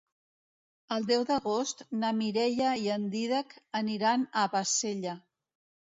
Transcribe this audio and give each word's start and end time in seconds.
El 0.95 1.03
deu 1.11 1.25
d'agost 1.31 1.83
na 2.03 2.11
Mireia 2.21 2.71
i 2.85 2.89
en 2.97 3.07
Dídac 3.17 3.55
aniran 3.81 4.29
a 4.45 4.51
Bassella. 4.55 5.15